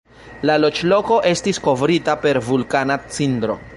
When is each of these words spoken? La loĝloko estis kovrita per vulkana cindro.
La 0.49 0.53
loĝloko 0.61 1.19
estis 1.33 1.61
kovrita 1.67 2.17
per 2.25 2.41
vulkana 2.49 2.99
cindro. 3.19 3.59